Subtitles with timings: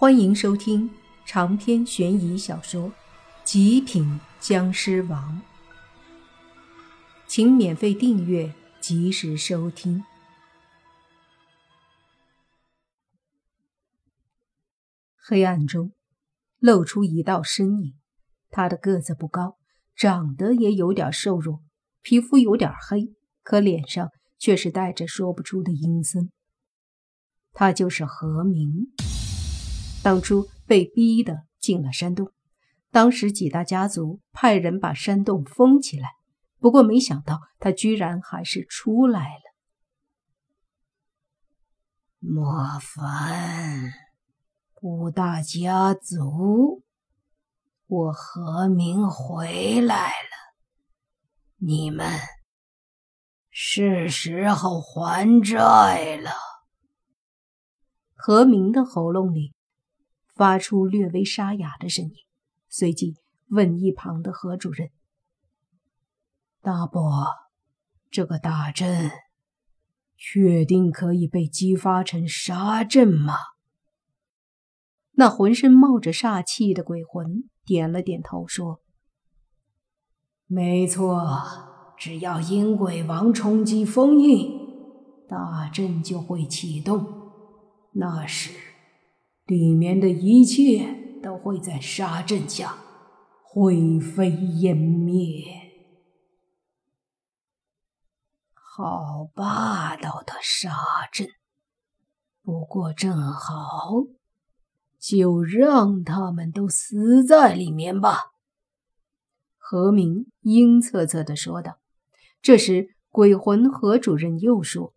[0.00, 0.88] 欢迎收听
[1.26, 2.88] 长篇悬疑小说
[3.42, 5.42] 《极品僵尸王》，
[7.26, 10.04] 请免费订阅，及时收听。
[15.16, 15.90] 黑暗中
[16.60, 17.94] 露出一道身影，
[18.50, 19.58] 他的个子不高，
[19.96, 21.64] 长得也有点瘦弱，
[22.02, 24.08] 皮肤有点黑，可脸上
[24.38, 26.30] 却是带着说不出的阴森。
[27.52, 28.92] 他就是何明。
[30.08, 32.32] 当初被逼的进了山洞，
[32.90, 36.08] 当时几大家族派人把山洞封起来，
[36.58, 39.42] 不过没想到他居然还是出来了。
[42.20, 42.50] 莫
[42.80, 43.92] 凡，
[44.80, 46.82] 五大家族，
[47.86, 50.56] 我何明回来了，
[51.58, 52.08] 你们
[53.50, 56.30] 是时候还债了。
[58.14, 59.52] 何明的喉咙里。
[60.38, 62.12] 发出略微沙哑的声音，
[62.68, 63.16] 随即
[63.48, 64.90] 问一旁的何主任
[66.62, 67.26] ：“大伯，
[68.08, 69.10] 这个大阵
[70.16, 73.34] 确定可以被激发成杀阵吗？”
[75.18, 78.80] 那浑身冒着煞气的鬼魂点了点头，说
[80.46, 81.36] ：“没错，
[81.98, 84.56] 只要阴鬼王冲击封印，
[85.28, 87.32] 大阵就会启动。
[87.94, 88.52] 那时……”
[89.48, 92.76] 里面的一切都会在沙阵下
[93.42, 95.42] 灰飞烟灭。
[98.52, 100.70] 好霸道的沙
[101.10, 101.30] 阵！
[102.42, 104.04] 不过正好，
[104.98, 108.32] 就让他们都死在里面吧。”
[109.56, 111.78] 何明阴恻恻的说道。
[112.42, 114.92] 这时，鬼魂何主任又说：“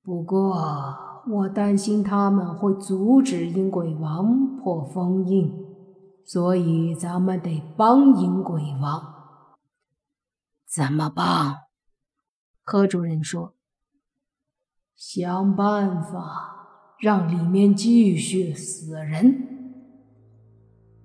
[0.00, 5.52] 不过……”我担心他们会阻止阴鬼王破封印，
[6.24, 9.14] 所以咱们得帮阴鬼王。
[10.66, 11.54] 怎么帮？
[12.64, 13.54] 柯主任说
[14.96, 19.48] ：“想办法让里面继续死人。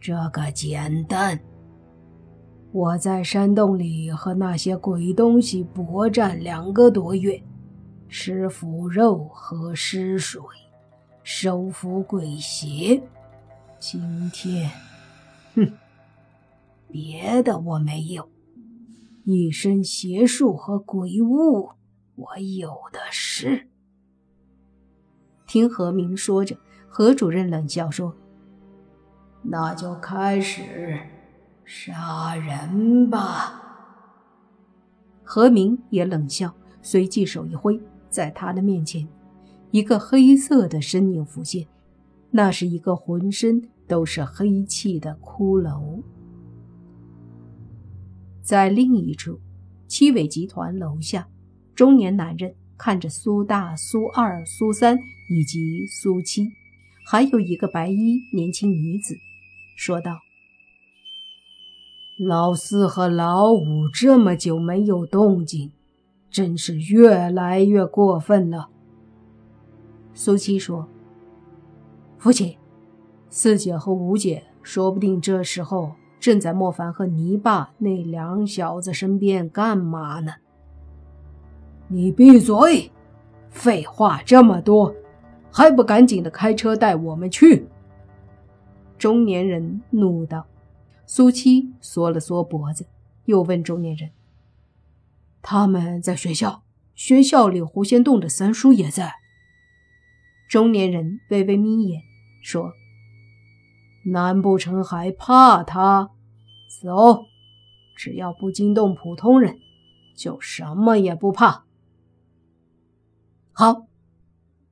[0.00, 1.40] 这个简单。
[2.72, 7.42] 我在山洞里和那些鬼东西搏战两个多月。”
[8.08, 10.40] 吃腐肉，喝尸水，
[11.22, 13.02] 收服鬼邪。
[13.78, 14.70] 今天，
[15.54, 15.72] 哼，
[16.88, 18.28] 别的我没有，
[19.24, 21.70] 一身邪术和鬼物
[22.14, 23.68] 我有的是。
[25.46, 26.56] 听何明说着，
[26.88, 28.16] 何主任冷笑说
[29.42, 30.98] ：“那就开始
[31.64, 33.60] 杀人吧。”
[35.22, 37.80] 何明也冷笑，随即手一挥。
[38.14, 39.08] 在他的面前，
[39.72, 41.66] 一个黑色的身影浮现，
[42.30, 46.00] 那是一个浑身都是黑气的骷髅。
[48.40, 49.40] 在另一处，
[49.88, 51.26] 七尾集团楼下，
[51.74, 54.96] 中年男人看着苏大、苏二、苏三
[55.28, 56.46] 以及苏七，
[57.04, 59.16] 还有一个白衣年轻女子，
[59.76, 60.20] 说道
[62.16, 65.72] ：“老四和老五这么久没有动静。”
[66.34, 68.68] 真是越来越过分了。
[70.14, 70.88] 苏七说
[72.18, 72.56] ：“父亲，
[73.30, 80.32] 四姐和五姐说不定这时候正在莫凡和泥巴那两小子身边干嘛呢？”
[81.86, 82.90] 你闭嘴！
[83.48, 84.92] 废话这么多，
[85.52, 87.68] 还不赶紧的开车带我们去！
[88.98, 90.44] 中年人怒道。
[91.06, 92.84] 苏七缩了缩脖子，
[93.26, 94.10] 又问中年人。
[95.46, 99.12] 他们在学校，学校里狐仙洞的三叔也在。
[100.48, 102.00] 中年人微微眯眼，
[102.42, 102.72] 说
[104.10, 106.12] ：“难不成还怕他？
[106.80, 107.26] 走，
[107.94, 109.58] 只要不惊动普通人，
[110.16, 111.66] 就什么也不怕。”
[113.52, 113.86] 好，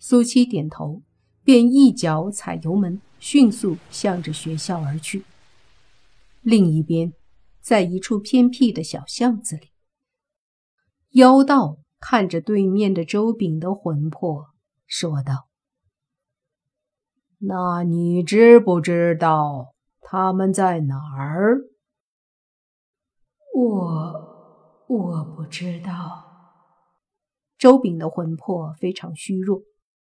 [0.00, 1.00] 苏七点头，
[1.44, 5.22] 便一脚踩油门，迅速向着学校而去。
[6.42, 7.12] 另一边，
[7.60, 9.68] 在一处偏僻的小巷子里。
[11.16, 14.48] 妖道看着对面的周炳的魂魄，
[14.86, 15.48] 说道
[17.40, 19.72] ：“那你知不知道
[20.02, 21.62] 他们在哪儿
[23.56, 24.84] ？”“我……
[24.88, 26.26] 我不知道。”
[27.56, 29.62] 周炳的魂魄非常虚弱，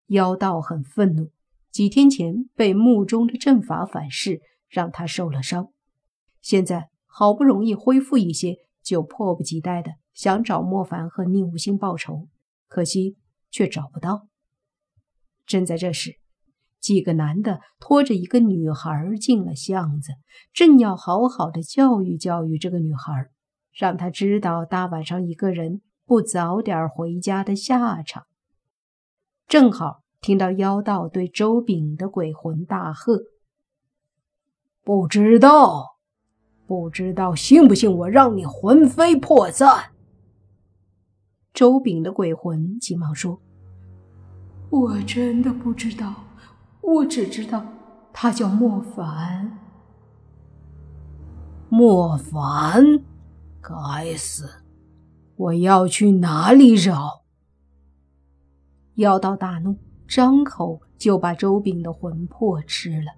[0.08, 1.30] 妖道很愤怒。
[1.70, 5.72] 几天前被墓中的阵法反噬，让他受了伤，
[6.42, 9.92] 现在好不容易恢复一些，就迫不及待的。
[10.18, 12.26] 想找莫凡和宁无心报仇，
[12.66, 13.16] 可惜
[13.52, 14.26] 却找不到。
[15.46, 16.18] 正在这时，
[16.80, 20.14] 几个男的拖着一个女孩进了巷子，
[20.52, 23.30] 正要好好的教育教育这个女孩，
[23.72, 28.24] 让她知道大晚上一个人不早点回家的下场。
[29.46, 33.20] 正好听到妖道对周炳的鬼魂大喝
[34.82, 35.96] ：“不知道，
[36.66, 39.92] 不知道，信不信我让你魂飞魄散？”
[41.58, 43.40] 周炳的鬼魂急忙说
[44.70, 46.14] ：“我真的不知道。”
[46.80, 47.66] 我只知道
[48.12, 49.58] 他叫莫凡。
[51.68, 53.02] 莫凡，
[53.60, 54.48] 该死！
[55.34, 57.24] 我要去哪里找？
[58.94, 59.74] 妖道大怒，
[60.06, 63.16] 张口就把周炳的魂魄吃了。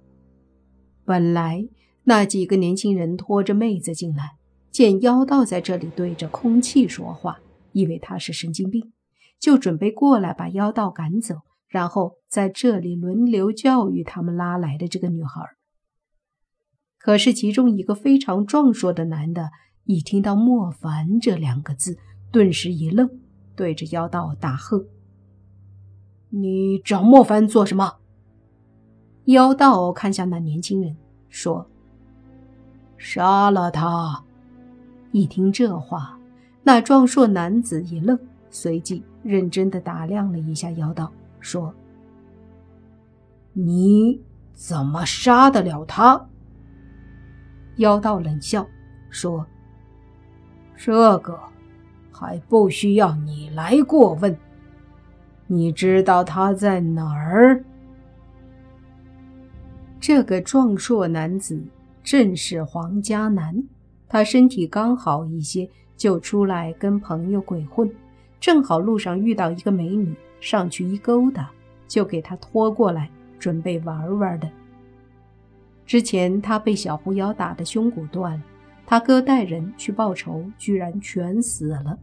[1.04, 1.68] 本来
[2.04, 4.36] 那几个年轻人拖着妹子进来，
[4.70, 7.38] 见妖道在这里对着空气说话，
[7.72, 8.92] 以为他是神经病，
[9.38, 11.36] 就准备过来把妖道赶走。
[11.68, 15.40] 然后在这里轮流教育他们拉来的这个女孩。
[16.98, 19.50] 可是其中一个非常壮硕的男的，
[19.84, 21.96] 一听到“莫凡”这两个字，
[22.30, 23.08] 顿时一愣，
[23.56, 24.84] 对着妖道大喝
[26.30, 27.98] ：“你找莫凡做什么？”
[29.26, 30.96] 妖道看向那年轻人，
[31.30, 31.70] 说
[32.98, 34.24] ：“杀了他。”
[35.12, 36.19] 一听这话，
[36.62, 38.18] 那壮硕男子一愣，
[38.50, 41.10] 随即认真的打量了一下妖道。
[41.40, 41.74] 说
[43.54, 44.20] ：“你
[44.52, 46.28] 怎么杀得了他？”
[47.76, 48.66] 妖道冷笑
[49.08, 49.46] 说
[50.76, 51.38] ：“这个
[52.12, 54.36] 还不需要你来过问。
[55.46, 57.64] 你知道他在哪儿？”
[59.98, 61.62] 这个壮硕男子
[62.02, 63.62] 正是黄家南，
[64.08, 65.68] 他身体刚好一些，
[66.00, 67.86] 就出来跟朋友鬼混，
[68.40, 70.16] 正好路上遇到一个美女。
[70.40, 71.50] 上去一勾搭，
[71.86, 74.50] 就给她拖过来，准备玩玩的。
[75.84, 78.42] 之前他被小狐妖打的胸骨断了，
[78.86, 81.98] 他哥带人去报仇，居然全死了。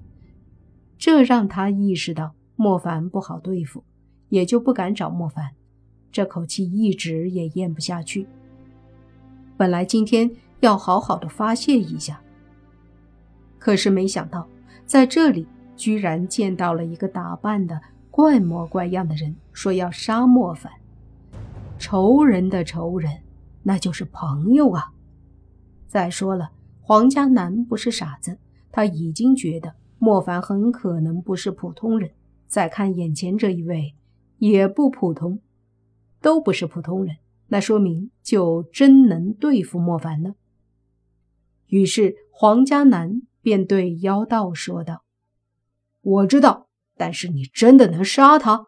[1.00, 3.84] 这让他意识到莫凡不好对付，
[4.30, 5.50] 也就不敢找莫凡，
[6.12, 8.28] 这口气一直也咽不下去。
[9.58, 10.30] 本来今天
[10.60, 12.22] 要好好的发泄一下，
[13.60, 14.48] 可是没想到
[14.86, 17.80] 在这里居然见到了一个打扮的。
[18.10, 20.72] 怪模怪样的人说要杀莫凡，
[21.78, 23.12] 仇人的仇人，
[23.62, 24.92] 那就是朋友啊！
[25.88, 26.50] 再说了，
[26.82, 28.40] 黄家南不是傻子，
[28.72, 32.10] 他已经觉得莫凡很可能不是普通人。
[32.48, 33.94] 再看眼前这一位，
[34.40, 35.40] 也不普通，
[36.20, 37.18] 都不是普通人，
[37.50, 40.34] 那说明就真能对付莫凡了。
[41.68, 45.06] 于是黄家南便对妖道说道
[46.04, 46.68] ：“我知道。”
[46.98, 48.66] 但是你真的能杀他？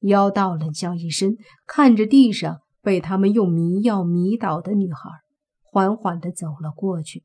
[0.00, 1.36] 妖道冷笑一声，
[1.66, 5.10] 看着地上被他们用迷药迷倒的女孩，
[5.60, 7.22] 缓缓地走了过去。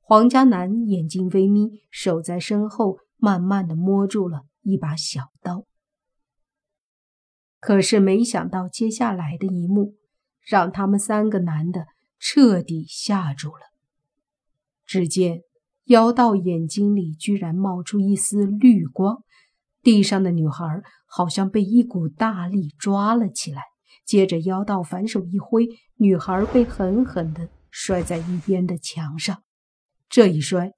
[0.00, 5.66] 黄家南眼睛微眯，手在身后慢慢地摸住了一把小刀。
[7.60, 9.92] 可是没想到接下来的一幕，
[10.40, 11.88] 让他们三个男的
[12.18, 13.73] 彻底吓住了。
[14.86, 15.42] 只见。
[15.84, 19.22] 妖道眼睛里居然冒出一丝绿光，
[19.82, 20.64] 地上的女孩
[21.06, 23.62] 好像被一股大力抓了起来。
[24.06, 29.42] 接着，妖道反手一挥，女孩被狠狠地摔在一边的墙上。
[30.08, 30.72] 这一摔，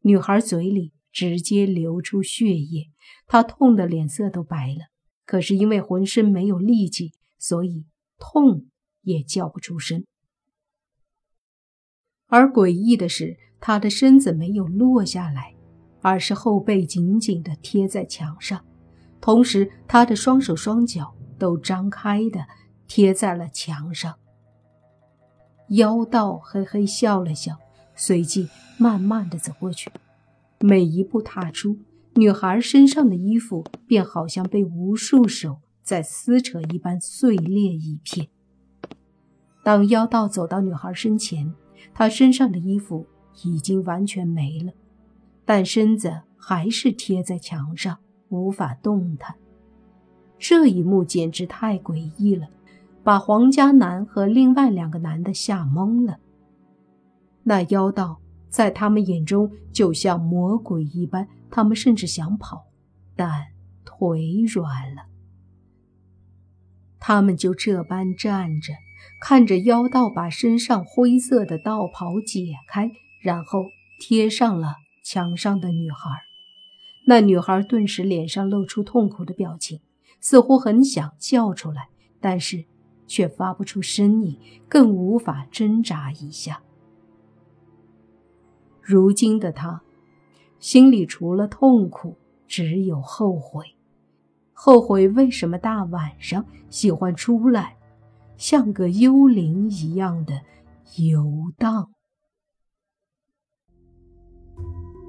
[0.00, 2.90] 女孩嘴里直接流出血液，
[3.26, 4.90] 她痛得脸色都白了。
[5.24, 7.86] 可是因为浑身没有力气，所以
[8.18, 8.66] 痛
[9.00, 10.04] 也叫不出声。
[12.28, 13.36] 而诡异的是。
[13.58, 15.54] 他的身子没有落下来，
[16.00, 18.64] 而是后背紧紧地贴在墙上，
[19.20, 22.46] 同时他的双手双脚都张开的
[22.86, 24.14] 贴在了墙上。
[25.70, 27.56] 妖道嘿嘿笑了笑，
[27.96, 29.90] 随即慢慢地走过去，
[30.60, 31.78] 每一步踏出，
[32.14, 38.28] 女孩身上的衣服便好像被无数手在撕扯一般碎裂一片。
[39.64, 41.52] 当妖道走到女孩身前，
[41.96, 43.04] 他身上的衣服。
[43.44, 44.72] 已经完全没了，
[45.44, 47.98] 但身子还是贴在墙上，
[48.30, 49.36] 无法动弹。
[50.38, 52.48] 这一幕简直太诡异了，
[53.04, 56.18] 把黄家男和另外两个男的吓懵了。
[57.42, 62.64] 那妖道在他们眼中就像魔鬼一般，他们甚至想跑，
[63.14, 63.30] 但
[63.84, 65.02] 腿软了。
[66.98, 68.72] 他们就这般站着，
[69.20, 72.90] 看着妖道把身上灰色的道袍解开。
[73.22, 73.64] 然后
[73.98, 76.10] 贴上了墙上的女孩，
[77.06, 79.80] 那女孩顿时脸上露出痛苦的表情，
[80.20, 81.88] 似乎很想叫出来，
[82.20, 82.66] 但是
[83.08, 84.38] 却发不出声音，
[84.68, 86.62] 更无法挣扎一下。
[88.80, 89.82] 如今的他，
[90.60, 93.74] 心里除了痛苦，只有后悔。
[94.52, 97.75] 后悔为什么大晚上喜欢出来，
[98.36, 100.40] 像个幽灵一样的
[100.96, 101.90] 游荡。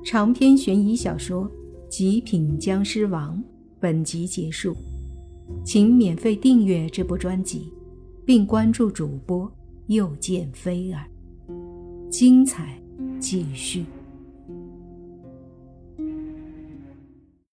[0.06, 1.44] 长篇悬疑小说
[1.90, 3.38] 《极品僵尸王》
[3.80, 4.76] 本集结束，
[5.66, 7.72] 请免费订阅这部专辑，
[8.26, 9.52] 并关注主播
[9.88, 11.06] 又见菲儿，
[12.10, 12.82] 精彩
[13.20, 13.86] 继续。